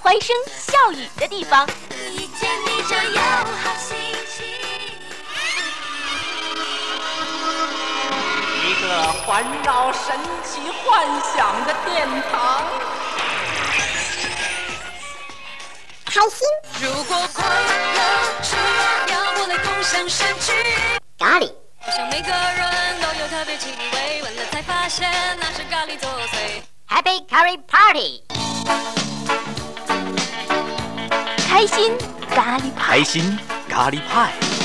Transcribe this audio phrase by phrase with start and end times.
[0.00, 1.68] 欢声笑语的地方，
[2.12, 2.22] 一
[8.80, 12.62] 个环绕神奇幻想的殿堂，
[16.04, 16.46] 开心。
[16.80, 18.54] 如果快乐需
[19.10, 20.52] 要我来共享神曲，
[21.18, 21.52] 咖喱。
[26.88, 29.05] Happy Curry Party。
[31.58, 31.96] 开心
[32.28, 34.55] 咖喱派开心咖喱派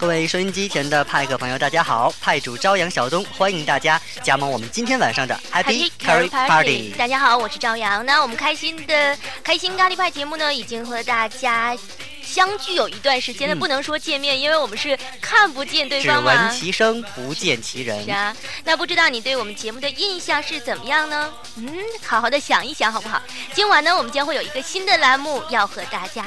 [0.00, 2.12] 各位收音机前的派克朋友，大家好！
[2.20, 6.90] 派主朝阳小东，欢迎大家加盟我们今天晚上的 Happy Carry Party。
[6.98, 8.04] 大家好，我是朝阳。
[8.04, 11.76] 那我们开心的开心咖喱派节目呢，已经和大家。
[12.30, 16.32] 相聚有一段时间那不能说见面，因为我们是看不见对方嘛。
[16.32, 18.04] 只闻其声，不见其人。
[18.04, 18.32] 是啊，
[18.64, 21.34] 那不知道你对我们节目的印象是怎么样呢？
[21.56, 21.68] 嗯，
[22.06, 23.20] 好好的想一想，好不好？
[23.52, 26.24] 今晚呢，我们将会有一个新的栏目要和大家。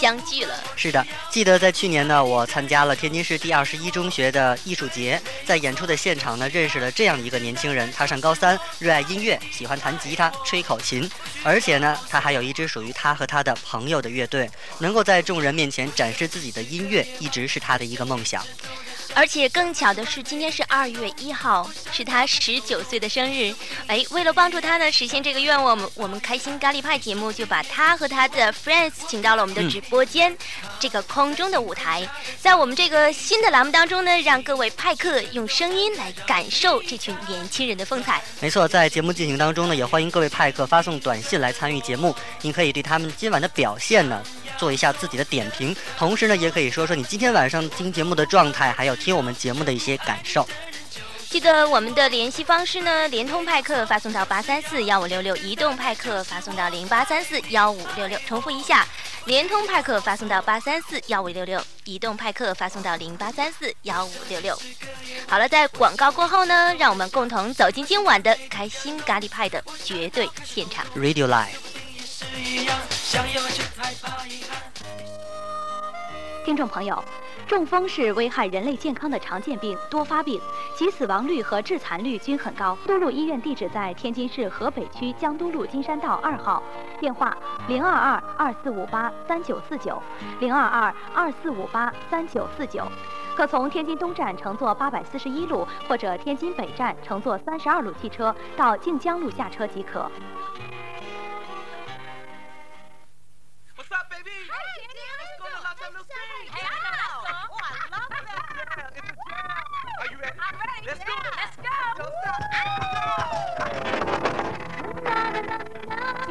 [0.00, 0.54] 相聚了。
[0.76, 7.90] 是的，记得在去年呢，我参加了天津市第二十一中学的艺术节，在演出的现场呢，认识了这样一个年轻人。
[7.92, 11.08] 他上高三，热爱音乐，喜欢弹吉他、吹口琴，
[11.42, 18.44] 而且呢，他还有一支属于他和他的朋友的乐队，能够在众人面前展示自己的音乐，一直是他的一个梦想。
[19.18, 23.52] 而且更巧的是，今天是二月一号，是他十九岁的生日。
[23.88, 30.32] 哎，为了帮助他呢实现这个愿望，我们开心咖喱派节目就把他和他的 friends 请到了我们的直播间，
[30.78, 32.08] 这个空中的舞台。
[32.40, 38.22] 在我们这个新的栏目当中呢，让各位派客用声音来感受这群年轻人的风采。
[38.40, 42.14] 没错，在节目进行当中呢，也欢迎各位派客发送短信来参与节目。
[42.40, 44.22] 您可以对他们今晚的表现呢。
[44.58, 50.46] 做一下自己的点评，同时呢，也可以说说你今天晚上听节目的状态，还有听我们节目的一些感受。
[51.30, 58.18] 记得我们的联系方式呢，联通派克发送到八三四幺五六六，移动派克发送到零八三四幺五六六。
[58.26, 58.86] 重复一下，
[59.26, 64.58] 联通派克发送到八三四幺五六六，移动派克发送到零八三四幺五六六。
[65.28, 70.84] 好了，在广告过后呢，让我们共同走进今晚的开心咖喱派的绝对现场。
[70.96, 72.96] Radio Live。
[73.10, 73.40] 想要
[73.74, 74.62] 怕遗憾。
[76.44, 77.02] 听众朋友，
[77.46, 80.38] 中风是危害人类健康的常见病、多发病，
[80.76, 82.76] 其死亡率和致残率均很高。
[82.86, 86.62] 都路医院地址在天津市河北区江都路金山道二号，
[87.00, 87.34] 电话
[87.66, 90.00] 零二二二四五八三九四九
[90.40, 92.86] 零二二二四五八三九四九。
[93.34, 100.10] 可从天津东站乘坐八百四十一路，或者天津北站乘坐三十二路汽车到靖江路下车即可。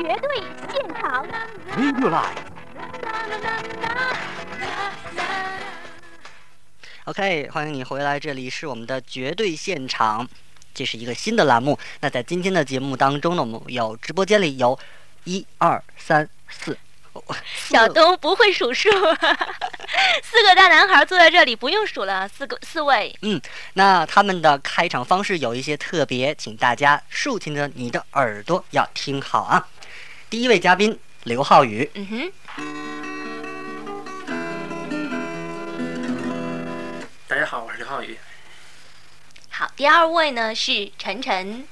[0.08, 0.42] 绝对
[0.72, 1.28] 现场，
[1.70, 2.24] 欢迎回来。
[7.04, 10.26] OK，欢迎你回来，这里是我们的绝对现场，
[10.74, 11.78] 这是一个新的栏目。
[12.00, 14.80] 那在今天的节目当中呢，我们有直播间里有
[15.26, 16.78] 一二三四，
[17.68, 18.90] 小东不会数数，
[20.24, 23.14] 四个大男孩坐在这里不用数了，四个四位。
[23.24, 23.42] 嗯，
[23.74, 29.68] 那他们的开场方式有一些特别，请大家竖起的你的耳朵，要听好啊。
[30.30, 31.90] 第一位嘉宾刘浩宇。
[31.94, 32.32] 嗯哼。
[37.30, 38.18] 大家好，我是刘浩宇。
[39.50, 41.66] 好，第二位呢是陈晨。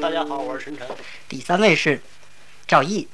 [0.00, 0.86] 大家好，我是陈晨。
[1.28, 2.00] 第三位是
[2.66, 3.06] 赵毅。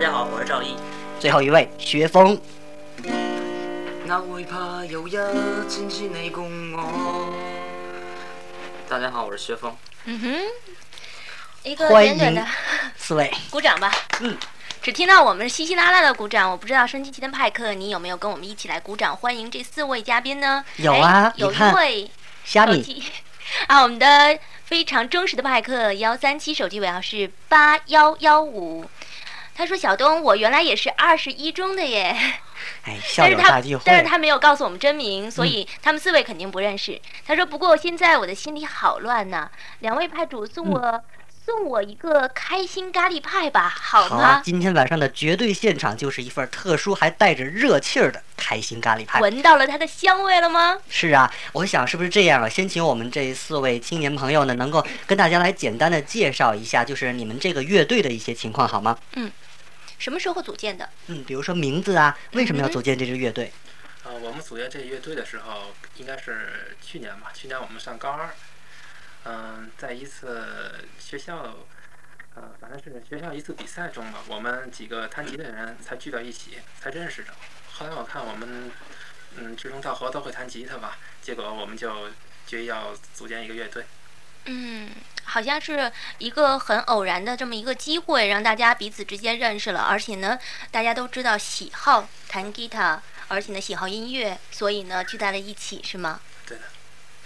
[0.00, 0.76] 大家好，我是赵毅。
[1.18, 2.40] 最后一位，薛峰。
[8.86, 9.74] 大家好，我是薛峰。
[10.04, 10.72] 嗯哼。
[11.64, 12.46] 一个短短的
[12.96, 13.90] 四位，鼓掌吧。
[14.20, 14.36] 嗯。
[14.80, 20.64] 只听到我们稀稀拉拉的鼓掌，我不知道升级期的派克，你有没有跟我们一起来鼓掌，欢迎这四位嘉宾呢？
[20.76, 22.08] 有啊，有一位
[22.44, 23.02] 虾米
[23.66, 28.88] 啊，我们的非常忠实的派克，幺三七手机尾号是八幺幺五。
[29.58, 32.14] 他说：“小东，我原来也是二十一中的耶。
[32.86, 33.82] ”哎，校友大聚会。
[33.84, 36.98] 但是他没有告诉我们真名，所以他们四位肯定不认识。
[37.26, 39.50] 他说：“不过现在我的心里好乱呐，
[39.80, 41.02] 两位派主送我
[41.44, 49.18] 送我一个开心咖喱派吧，好吗？”好，今天晚上的绝对现场就是一份特殊还带着热气儿的开心咖喱派。
[49.20, 50.78] 闻到了它的香味了吗？
[50.88, 52.48] 是啊，我想是不是这样啊？
[52.48, 58.96] 先请我们这四位青年朋友呢，能够跟大家来简单的介绍一下，就是你们这个乐队的一些情况，好吗？
[59.14, 59.28] 嗯。
[59.98, 60.88] 什么时候组建的？
[61.08, 63.52] 嗯，比如说名字啊，为什么要组建这支乐队？
[64.04, 67.32] 呃，我们组建这乐队的时候，应该是去年吧。
[67.34, 68.32] 去年我们上高二，
[69.24, 71.66] 嗯，在一次学校，
[72.36, 77.30] 呃，反正是学校一次比赛中吧，我们几个弹吉的人才聚到一起，才认识的。
[77.72, 78.70] 后来我看我们，
[79.36, 82.08] 嗯，志同道合，都会弹吉他吧，结果我们就
[82.46, 83.84] 决意要组建一个乐队。
[84.46, 84.90] 嗯，
[85.24, 90.38] 好像是一个很偶然的这么一个机会，让大家彼此之间认识了，而且呢，
[90.70, 96.20] 大家都知道喜好弹吉他，而且呢喜好音乐，所以呢聚在了一起，是吗？
[96.46, 96.64] 对的。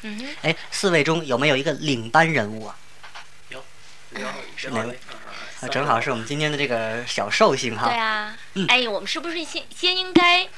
[0.03, 0.35] 嗯。
[0.43, 2.77] 哎，四位中有没有一个领班人物啊？
[3.49, 3.59] 有，
[4.13, 4.27] 有，
[4.57, 4.99] 是哪位？
[5.61, 7.89] 啊，正好是我们今天的这个小寿星哈。
[7.89, 8.37] 对啊。
[8.55, 8.67] 嗯。
[8.69, 10.49] 哎，我们是不是先先应该？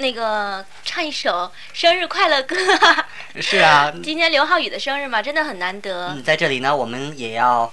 [0.00, 2.56] 那个唱一首生日快乐歌。
[3.40, 6.08] 是啊，今天刘浩宇的生日嘛，真的很难得。
[6.08, 7.72] 嗯，在这里呢，我们也要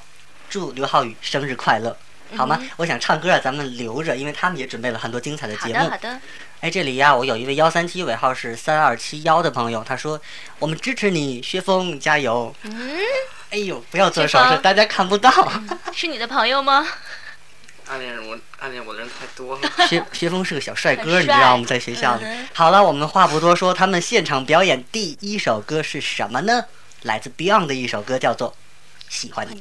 [0.50, 1.96] 祝刘浩宇生日快乐，
[2.36, 2.62] 好吗？
[2.76, 5.80] 我想唱歌啊，咱们留着，因为他们也准备了很多精彩的节目。
[5.80, 6.20] 好的，好的。
[6.60, 10.20] 哎，这里呀，我有一位幺三七尾号是三二七幺的朋友，他说
[10.60, 12.54] 我们支持你，薛峰加油。
[12.64, 12.98] 嗯。
[13.52, 15.32] 哎呦，不要做手势，大家看不到。
[15.96, 16.86] 是你的朋友吗？
[17.88, 19.88] 暗恋我，暗恋我的人太多了。
[19.88, 21.66] 学 学峰是个小帅哥，你知道吗？
[21.68, 26.66] 在学校里好了，我们话不多说，他们现场表演第一首歌是什么呢？
[27.04, 28.52] 来自 Beyond 的一首歌，叫做
[29.10, 29.56] 《喜欢你》。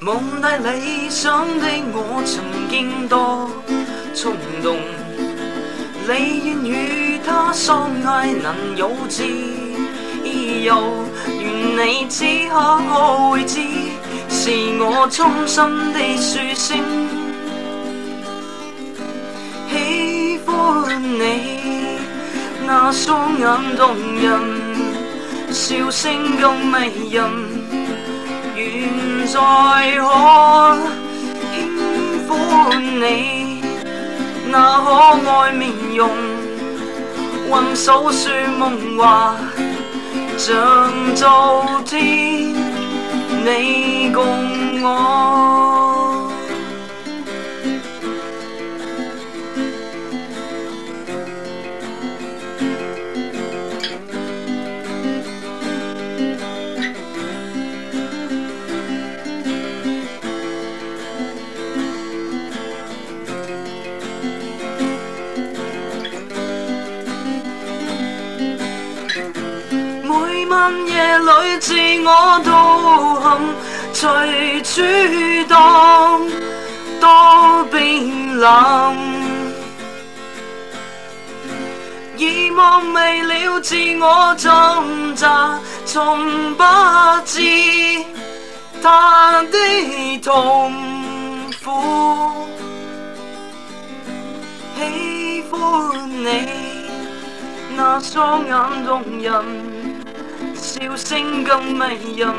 [0.00, 3.48] 梦大理想的我曾经多
[4.14, 4.76] 冲动，
[6.06, 9.24] 你愿与他相爱，能有自
[10.62, 11.06] 由。
[11.76, 13.58] 你只可可会知，
[14.30, 15.62] 是我衷心
[15.92, 16.78] 的说声
[19.70, 21.98] 喜欢你。
[22.66, 24.60] 那双眼动人，
[25.50, 27.28] 笑声更迷人，
[28.54, 29.36] 愿再
[29.98, 30.78] 可
[31.54, 33.56] 轻抚你
[34.48, 36.08] 那可爱面容，
[37.50, 39.36] 温手说梦话。
[40.36, 41.26] 像昨
[41.86, 42.00] 天，
[43.46, 44.24] 你共
[44.82, 45.73] 我。
[70.66, 71.74] 深夜里，自
[72.06, 73.40] 我独行，
[73.92, 76.22] 随主荡，
[76.98, 78.96] 多冰冷。
[82.16, 86.62] 以望未了，自我挣扎，从不
[87.26, 87.42] 知
[88.82, 90.72] 他的痛
[91.62, 92.46] 苦。
[94.78, 96.48] 喜欢你
[97.76, 99.83] 那双眼动人。
[100.56, 101.84] 笑声更迷
[102.16, 102.32] 人，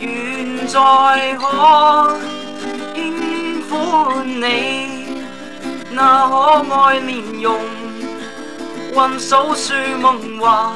[0.00, 2.16] 愿再可
[2.96, 5.06] 轻抚你
[5.92, 7.56] 那可爱面容，
[9.18, 10.74] 数数梦话，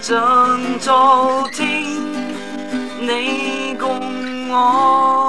[0.00, 1.84] 像昨天
[3.00, 5.27] 你共我。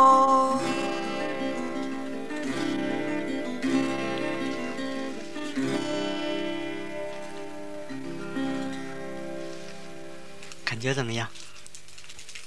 [10.81, 11.27] 你觉怎么样？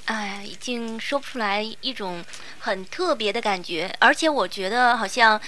[0.06, 2.24] 哎，已经说不出来一种
[2.60, 5.38] 很特别的感觉，而且我觉得好像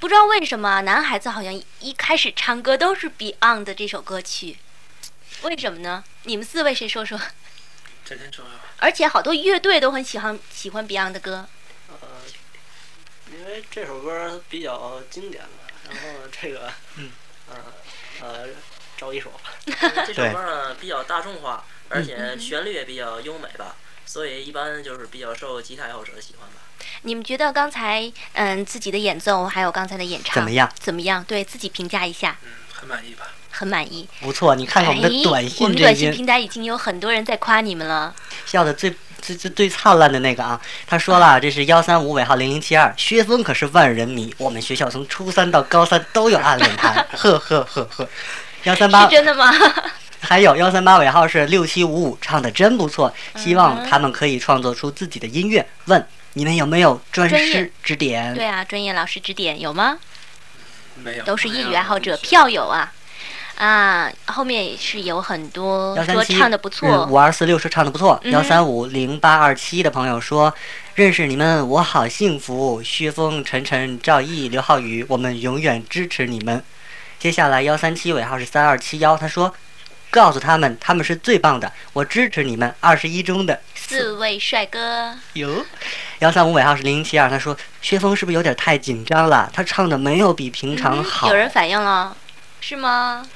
[0.00, 4.58] 不知道为什么男孩子好像一开始唱歌都是 Beyond 的这首歌曲，
[5.42, 6.02] 为什么呢？
[6.24, 7.16] 你们四位谁说说？
[8.04, 8.44] 陈陈陈。
[8.78, 11.46] 而且，好多乐队都很喜欢喜欢 Beyond 的歌。
[11.90, 11.98] 呃，
[13.32, 15.48] 因为这首歌比较经典了，
[15.88, 17.12] 然后这个嗯，
[17.48, 17.54] 呃
[18.22, 18.46] 呃，
[18.96, 19.52] 找一首吧，
[20.04, 21.64] 这首歌呢比较大众化。
[21.94, 26.56] 而且旋律也比较优美吧，所以一般就是比较受吉他爱好者的喜欢吧。
[27.02, 30.68] 你们觉得刚才嗯自己的演奏还有刚才的演唱怎么样？
[30.76, 31.22] 怎么样？
[31.22, 32.36] 对自己评价一下？
[32.42, 32.48] 嗯，
[32.80, 33.28] 很满意吧。
[33.48, 34.08] 很满意。
[34.20, 38.12] 不错，你看看我们的短信，我们短信平台已经有很多人在夸你们了。
[38.44, 48.08] 笑的最最最最灿烂的那个啊，他说了，这是幺三五尾号零零七二，薛峰可是万人迷，我们学校从初三到高三都有暗恋他，呵呵呵呵。
[48.64, 49.04] 幺三八。
[49.06, 49.54] 是真的吗？
[50.24, 55.64] 还有幺三八尾号是六七五五，唱的真不错，希望他们可以创作出自己的音乐。
[55.84, 58.34] 问你们有没有专师指点？
[58.34, 59.98] 对啊，专业老师指点有吗？
[60.96, 62.90] 没有，都是业余爱好者票友啊
[63.56, 64.10] 啊！
[64.28, 70.52] 后面是有很多说唱的不错，五二四六是唱的不错，幺三五零八二七的朋友说
[70.94, 76.62] 认识你们我好幸福，薛峰、陈晨、赵毅、刘浩宇，我们永远支持你们。
[77.18, 79.54] 接下来幺三七尾号是三二七幺，他说。
[80.14, 85.12] 告诉他们，他们是最棒的，我支持你们，二十一中的四位帅哥。
[85.32, 85.66] 有
[86.20, 89.50] 幺三五尾号是零零七二，他说薛峰是不是有点太紧张了？
[89.52, 91.26] 他唱的没有比平常好。
[91.28, 92.16] 有人反应了，
[92.60, 93.26] 是吗？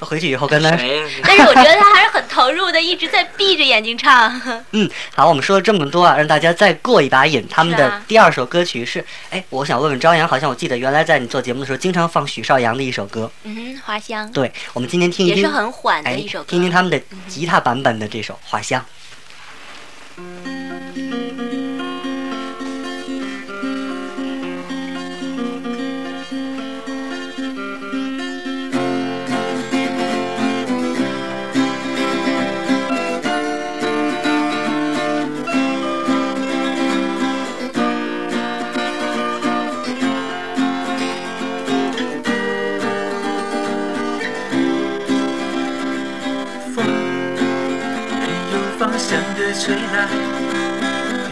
[0.00, 0.68] 回去以后跟他。
[1.22, 4.40] 但是我觉得他还是很投入的，一直在闭着眼睛唱。
[4.72, 7.46] 嗯，好，我们说了这么多啊，让大家再过一把瘾。
[7.50, 13.30] 他们的第二首歌曲是，哎，我想问问朝阳，好像我记得原来在你做节目的时候，经常放许绍洋的一首歌。
[13.44, 14.30] 嗯，花香。
[14.32, 16.46] 对，我们今天听一听，也是很缓的一首歌。
[16.48, 18.80] 听听他们的吉他版本的这首《花香》。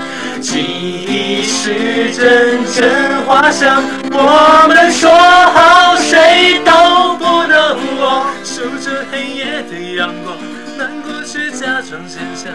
[0.42, 3.80] 记忆是阵阵花香，
[4.12, 8.26] 我们说好谁都不能忘。
[8.44, 10.36] 守着黑夜的阳光，
[10.80, 12.46] 难过却假装坚强。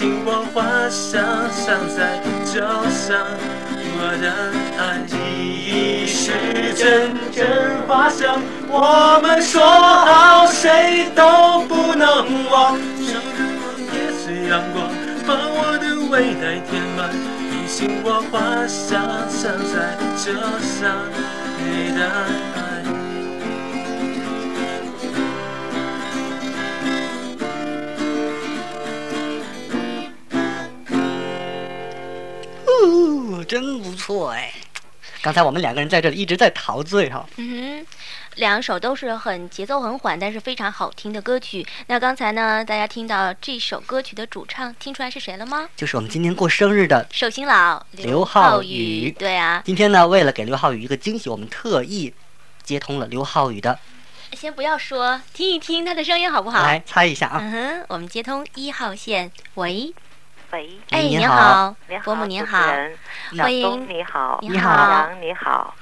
[0.00, 2.16] 星我花香香在
[2.50, 2.56] 酒
[2.88, 3.26] 上，
[3.98, 4.32] 我的
[4.78, 8.40] 爱已是阵阵花香。
[8.70, 12.08] 我们说好谁都不能
[12.50, 14.88] 忘，生日房也是阳光，
[15.26, 17.10] 把我的未来填满。
[17.68, 20.32] 星我花香香在酒
[20.80, 20.96] 上，
[21.62, 22.06] 你的
[22.64, 22.69] 爱。
[33.50, 34.54] 真不错哎！
[35.22, 37.28] 刚才我们两个人在这里一直在陶醉哈。
[37.34, 37.86] 嗯哼，
[38.36, 41.66] 两首都是很节奏很缓，但是非常好听的歌曲。
[41.88, 45.68] 那刚才呢，大家听到这首歌曲的主唱，听出来是谁了吗？
[45.74, 49.10] 就是我们今天过生日的寿星老刘浩宇。
[49.18, 49.60] 对啊。
[49.66, 52.14] 今天呢，为了给刘浩宇一个惊喜，我们特意
[52.62, 53.76] 接通了刘浩宇的。
[54.34, 56.62] 先不要说，听一听他的声音好不好？
[56.62, 57.38] 来猜一下啊。
[57.42, 59.92] 嗯哼，我们接通一号线，喂。
[60.52, 62.58] 喂，哎，您好，您好，母您好，
[63.38, 65.74] 欢迎，你好，你好，浩翔你好，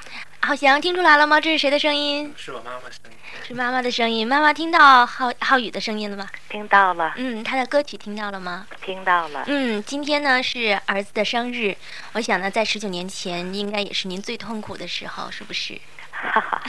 [0.42, 1.40] 浩翔听出来了吗？
[1.40, 2.35] 这是谁的声音？
[2.37, 4.28] 是妈妈声音，是妈妈的声音。
[4.28, 6.28] 妈妈听到浩浩宇的声音了吗？
[6.50, 7.14] 听到了。
[7.16, 8.66] 嗯，他的歌曲听到了吗？
[8.83, 9.42] 听到了。
[9.46, 11.74] 嗯，今天呢是儿子的生日，
[12.12, 15.81] 我想呢在十九年前应该也是您最痛苦的时候，是不是？
[16.20, 16.61] 哈哈，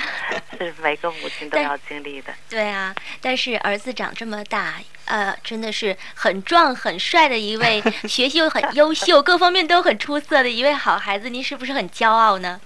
[0.51, 2.31] 是每个母亲都要经历的。
[2.47, 12.61] 对啊，但是儿子长这么大，呃，真的是很壮、很帅的一位， 学习又很优秀，各方面都很出色的一位好孩子，您是不是很骄傲呢？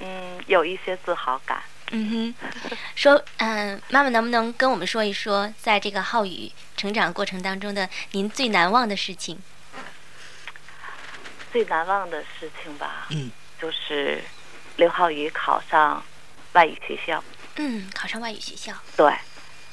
[0.00, 1.62] 嗯，有一些自豪感。
[1.90, 9.38] 嗯哼，说，嗯，妈妈能不能跟我们说一说，在这个浩宇成长过程当中的您最难忘的事情？
[11.52, 14.22] 最难忘的事情吧，嗯，就是
[14.76, 16.02] 刘浩宇考上。
[16.54, 17.22] 外语学校，
[17.56, 19.12] 嗯，考上外语学校，对，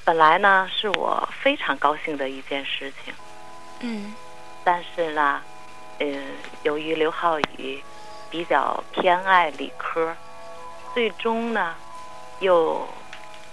[0.04, 3.14] 本来呢是我非常高兴的一件事情，
[3.82, 4.14] 嗯，
[4.64, 5.42] 但是呢，
[6.00, 6.24] 嗯，
[6.64, 7.82] 由于刘浩宇
[8.32, 10.16] 比较偏爱理科，
[10.96, 11.76] 最终呢
[12.40, 12.88] 又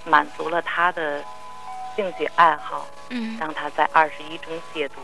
[0.07, 1.23] 满足了他的
[1.95, 4.95] 兴趣爱好，嗯，让他在二十一中借读，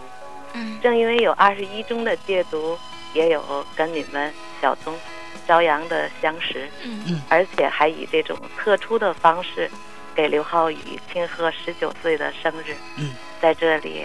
[0.54, 2.78] 嗯，正因为有二十一中的借读，
[3.12, 4.32] 也有跟你们
[4.62, 4.98] 小宗。
[5.46, 9.70] 朝阳的相识，嗯嗯，而且还以这种特殊的方式
[10.14, 10.78] 给刘浩宇
[11.12, 12.74] 庆贺十九岁的生日。
[12.96, 14.04] 嗯，在这里，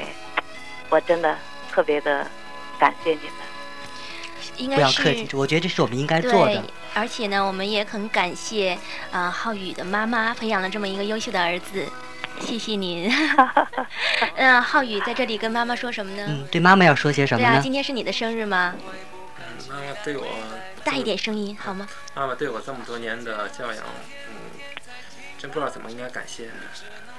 [0.89, 1.38] 我真的
[1.72, 2.26] 特别的
[2.80, 3.34] 感谢你们。
[4.58, 6.62] 应该不要客气，我觉得这是我们应该做的。
[6.94, 8.78] 而且呢，我们也很感谢
[9.12, 11.86] 啊，浩宇的妈妈培养了这么一个优秀的儿子。
[12.42, 13.10] 谢谢您。
[14.36, 16.26] 嗯， 浩宇在这里跟妈妈说什么呢？
[16.28, 17.60] 嗯，对妈妈要说些什么呢？
[17.62, 18.76] 今天是你的生日吗？
[19.70, 20.26] 妈妈对我。
[20.91, 21.88] 大一点声音，好吗？
[22.15, 23.84] 妈妈对我这么多年的教养，
[24.28, 24.60] 嗯，
[25.38, 26.49] 真不知道怎么应该感谢。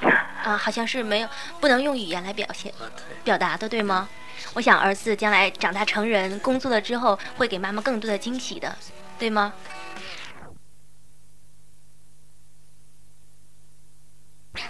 [0.42, 1.28] 啊，好像是没有
[1.61, 2.74] 不能用语言来表现、
[3.22, 4.09] 表达的，对吗？
[4.54, 8.74] 我想儿子将来长大成人、工作了之后，会给妈妈更多的惊喜的，
[9.20, 9.52] 对吗？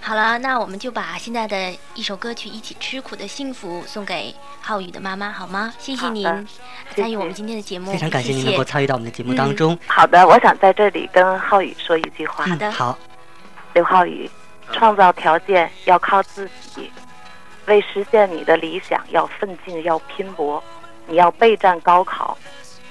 [0.01, 5.73] 好了，那我们就把现在的一首歌曲《一起吃苦的幸福》送给浩宇的妈妈，好吗？
[5.79, 6.25] 谢谢您
[6.95, 7.93] 参与我们今天的节目。
[7.93, 9.77] 非常感谢您能够参与到我们的节目当中。
[9.87, 12.45] 好的，我想在这里跟浩宇说一句话。
[12.45, 12.71] 好的。
[12.71, 12.97] 好，
[13.75, 14.31] 刘浩宇，
[14.73, 16.91] 创造条件要靠自己，
[17.67, 20.63] 为实现你的理想要奋进要拼搏，
[21.07, 22.39] 你要备战高考，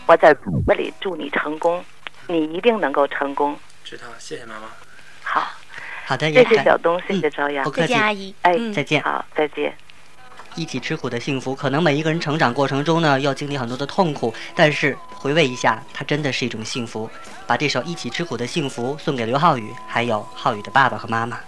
[0.05, 1.83] 我在骨子里祝你成功，
[2.27, 3.57] 你一定能够成功。
[3.83, 4.67] 知道了，谢谢妈妈。
[5.23, 5.47] 好。
[6.09, 9.71] 好的，谢谢小东，谢谢朝阳，不客气，阿姨，哎，再见，好，再见。
[10.55, 17.07] 一起吃苦的幸福，可能每一个人成长过程中呢，要经历很多的痛苦，但是回味一下，它真的是一种幸福。
[17.45, 21.39] 把这首《一起吃苦的幸福》送给刘浩宇，还有浩宇的爸爸和妈妈。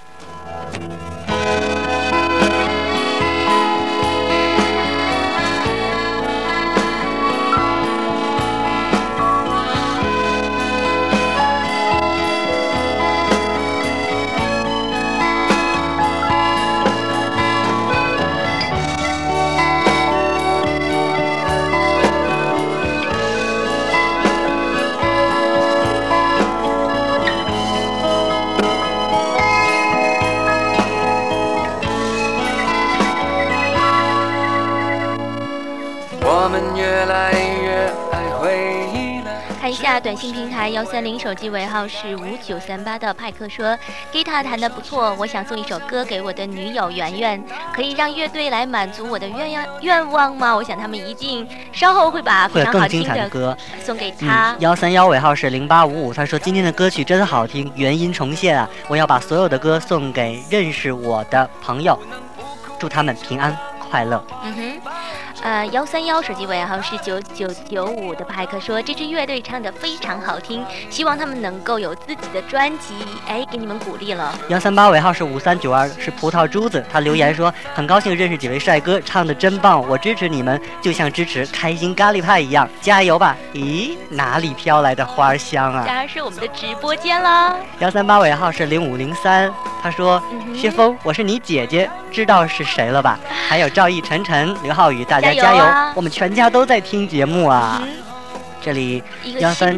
[40.04, 43.78] 短信平台幺三零手机尾号是五九三八的派克说，
[44.12, 50.56] 吉他弹得不错，我想送一首歌给我的女友圆圆，可以让乐队来满足我的愿愿望吗？
[50.56, 54.56] 我想他们一定稍后会把非常好听的歌送给他。
[54.60, 58.68] 幺三幺尾号是零八五五，他说今天的歌曲真好听，原音重现啊！
[58.88, 61.98] 我要把所有的歌送给认识我的朋友，
[62.80, 63.56] 祝他们平安
[63.90, 64.24] 快乐。
[64.44, 64.92] 嗯哼。
[65.44, 72.94] 呃，幺三幺手机尾号是九九九五的派克说这支乐队唱的非常好听，希望他们能够有自己的专辑。
[73.28, 74.32] 哎，给你们鼓励了。
[74.50, 83.36] 幺三八尾号是五三九二，是葡萄珠子，他留言说很高兴认识几位帅哥，唱的真棒，我支持你们，就像支持开心咖喱派一样，加油吧！
[83.54, 85.84] 咦，哪里飘来的花香啊？
[85.88, 87.56] 当然是我们的直播间啦。
[87.80, 89.52] 幺三八尾号是零五零三。
[89.82, 90.22] 他说
[90.56, 93.20] ：“薛峰，我是你姐姐，知道是谁了吧？
[93.50, 95.64] 还有赵毅、晨晨、刘浩宇，大家加油！
[95.96, 97.82] 我们全家都在听节目啊！
[98.62, 99.02] 这里
[99.40, 99.76] 幺三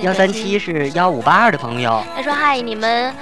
[0.00, 2.04] 幺三七是幺五八二的朋友。
[2.14, 3.14] 他说：‘嗨，你们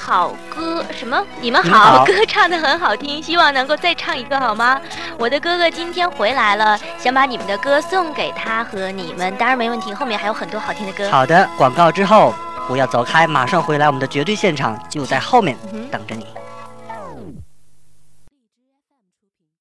[0.00, 1.22] 好歌什么？
[1.42, 4.80] 你们好歌唱的很好听，希望能够再唱一个好吗？
[5.18, 9.92] 我的哥哥今天回来了，想把你们的歌送给他和你们，当然没问题。
[9.92, 12.32] 后面还有很多好听的歌。’好的，广告之后。”
[12.66, 13.86] 不要走开，马上回来！
[13.86, 15.56] 我们的绝对现场就在后面
[15.90, 16.26] 等着你。